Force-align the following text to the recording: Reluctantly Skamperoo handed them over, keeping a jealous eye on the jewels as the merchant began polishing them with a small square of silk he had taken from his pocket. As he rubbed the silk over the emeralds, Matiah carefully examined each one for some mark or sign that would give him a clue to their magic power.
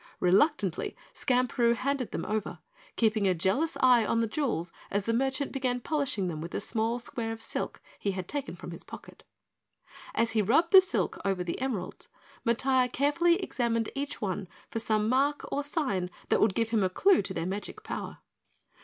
Reluctantly 0.19 0.95
Skamperoo 1.13 1.75
handed 1.75 2.09
them 2.09 2.25
over, 2.25 2.57
keeping 2.95 3.27
a 3.27 3.35
jealous 3.35 3.77
eye 3.81 4.03
on 4.03 4.19
the 4.19 4.25
jewels 4.25 4.71
as 4.89 5.03
the 5.03 5.13
merchant 5.13 5.51
began 5.51 5.79
polishing 5.79 6.27
them 6.27 6.41
with 6.41 6.55
a 6.55 6.59
small 6.59 6.97
square 6.97 7.31
of 7.31 7.39
silk 7.39 7.79
he 7.99 8.09
had 8.13 8.27
taken 8.27 8.55
from 8.55 8.71
his 8.71 8.83
pocket. 8.83 9.23
As 10.15 10.31
he 10.31 10.41
rubbed 10.41 10.71
the 10.71 10.81
silk 10.81 11.19
over 11.23 11.43
the 11.43 11.61
emeralds, 11.61 12.09
Matiah 12.43 12.91
carefully 12.91 13.35
examined 13.43 13.89
each 13.93 14.19
one 14.19 14.47
for 14.71 14.79
some 14.79 15.07
mark 15.07 15.45
or 15.51 15.61
sign 15.61 16.09
that 16.29 16.41
would 16.41 16.55
give 16.55 16.69
him 16.69 16.83
a 16.83 16.89
clue 16.89 17.21
to 17.21 17.33
their 17.35 17.45
magic 17.45 17.83
power. 17.83 18.21